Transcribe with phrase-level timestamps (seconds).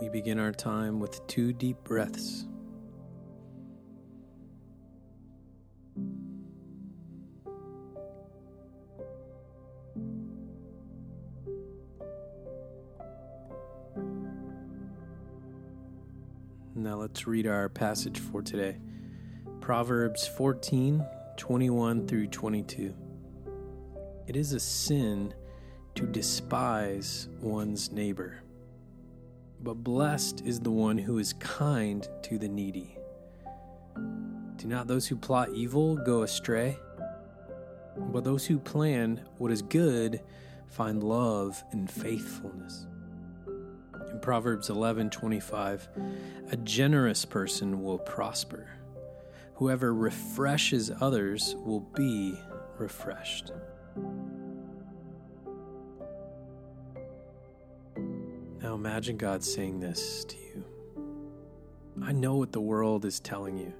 [0.00, 2.46] we begin our time with two deep breaths.
[16.76, 18.78] Now let's read our passage for today
[19.60, 21.04] Proverbs 14
[21.36, 22.94] 21 through 22.
[24.26, 25.34] It is a sin
[25.94, 28.43] to despise one's neighbor,
[29.60, 32.96] but blessed is the one who is kind to the needy.
[34.56, 36.78] Do not those who plot evil go astray?
[37.96, 40.20] But those who plan what is good
[40.68, 42.86] find love and faithfulness.
[44.10, 45.88] In Proverbs 11:25,
[46.50, 48.68] a generous person will prosper.
[49.54, 52.38] Whoever refreshes others will be
[52.78, 53.52] refreshed.
[58.74, 60.64] Imagine God saying this to you.
[62.02, 63.72] I know what the world is telling you.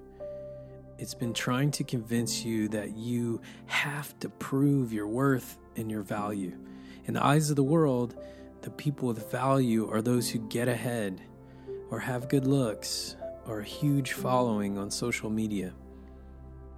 [0.97, 6.01] It's been trying to convince you that you have to prove your worth and your
[6.01, 6.57] value.
[7.03, 8.15] In the eyes of the world,
[8.61, 11.21] the people with value are those who get ahead
[11.91, 15.73] or have good looks or a huge following on social media.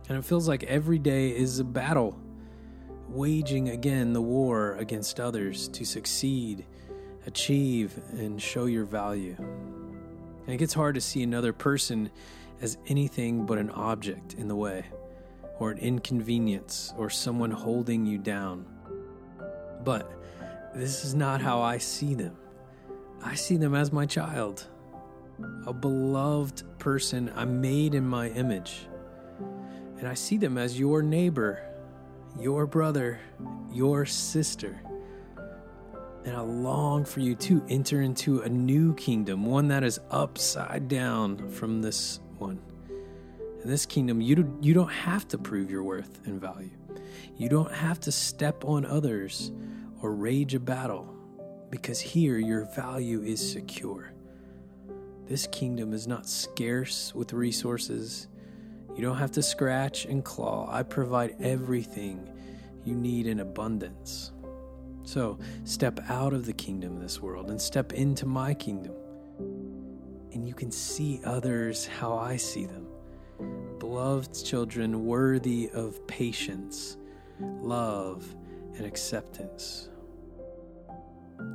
[0.09, 2.19] And it feels like every day is a battle,
[3.09, 6.65] waging again the war against others to succeed,
[7.27, 9.35] achieve, and show your value.
[9.37, 12.09] And it gets hard to see another person
[12.61, 14.85] as anything but an object in the way,
[15.59, 18.65] or an inconvenience, or someone holding you down.
[19.83, 20.09] But
[20.73, 22.35] this is not how I see them.
[23.23, 24.65] I see them as my child,
[25.65, 28.87] a beloved person I'm made in my image.
[29.97, 31.61] And I see them as your neighbor,
[32.39, 33.19] your brother,
[33.73, 34.79] your sister.
[36.25, 40.87] And I long for you to enter into a new kingdom, one that is upside
[40.87, 42.59] down from this one.
[43.63, 46.71] In this kingdom, you, do, you don't have to prove your worth and value.
[47.37, 49.51] You don't have to step on others
[50.01, 51.13] or rage a battle
[51.69, 54.11] because here your value is secure.
[55.27, 58.27] This kingdom is not scarce with resources.
[58.95, 60.69] You don't have to scratch and claw.
[60.71, 62.29] I provide everything
[62.85, 64.31] you need in abundance.
[65.07, 68.91] So step out of the kingdom of this world and step into my kingdom.
[70.33, 72.85] And you can see others how I see them.
[73.79, 76.97] Beloved children worthy of patience,
[77.39, 78.35] love,
[78.75, 79.87] and acceptance.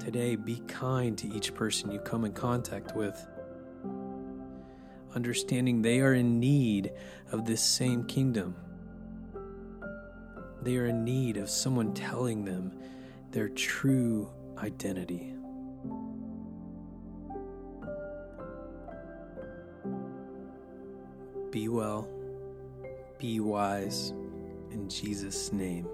[0.01, 3.23] Today, be kind to each person you come in contact with,
[5.15, 6.91] understanding they are in need
[7.31, 8.57] of this same kingdom.
[10.63, 12.73] They are in need of someone telling them
[13.33, 15.35] their true identity.
[21.51, 22.09] Be well,
[23.19, 24.11] be wise,
[24.71, 25.89] in Jesus' name.